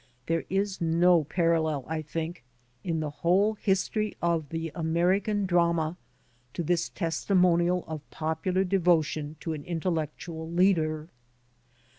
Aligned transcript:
There 0.25 0.45
is 0.49 0.81
no 0.81 1.25
parallel, 1.25 1.85
I 1.87 2.01
think, 2.01 2.43
in 2.83 3.01
the 3.01 3.11
whole 3.21 3.53
history 3.53 4.17
of 4.19 4.49
the 4.49 4.71
American 4.73 5.45
drama 5.45 5.95
to 6.55 6.63
this 6.63 6.89
testimonial 6.89 7.83
of 7.87 8.09
popular 8.09 8.63
devotion 8.63 9.35
to 9.41 9.53
an 9.53 9.63
intellectual 9.63 10.49
leader. 10.51 11.09